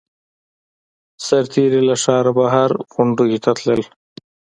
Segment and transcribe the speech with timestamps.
[1.25, 3.81] سرتېري له ښاره بهر غونډیو ته تلل.